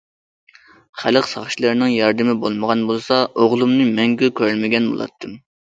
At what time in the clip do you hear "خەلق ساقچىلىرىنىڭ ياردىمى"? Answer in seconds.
1.01-2.35